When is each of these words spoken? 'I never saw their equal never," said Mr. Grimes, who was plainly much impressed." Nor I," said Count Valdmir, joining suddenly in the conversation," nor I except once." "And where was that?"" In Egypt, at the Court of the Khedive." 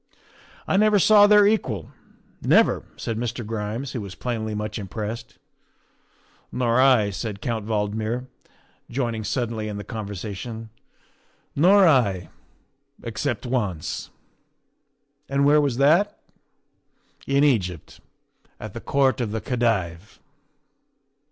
'I 0.67 0.77
never 0.77 0.97
saw 0.97 1.27
their 1.27 1.45
equal 1.45 1.91
never," 2.41 2.81
said 2.97 3.19
Mr. 3.19 3.45
Grimes, 3.45 3.91
who 3.91 4.01
was 4.01 4.15
plainly 4.15 4.55
much 4.55 4.79
impressed." 4.79 5.37
Nor 6.51 6.81
I," 6.81 7.11
said 7.11 7.39
Count 7.39 7.67
Valdmir, 7.67 8.25
joining 8.89 9.23
suddenly 9.23 9.67
in 9.67 9.77
the 9.77 9.83
conversation," 9.83 10.71
nor 11.55 11.87
I 11.87 12.29
except 13.03 13.45
once." 13.45 14.09
"And 15.29 15.45
where 15.45 15.61
was 15.61 15.77
that?"" 15.77 16.17
In 17.37 17.43
Egypt, 17.43 17.99
at 18.59 18.73
the 18.73 18.81
Court 18.81 19.21
of 19.21 19.29
the 19.31 19.39
Khedive." 19.39 20.17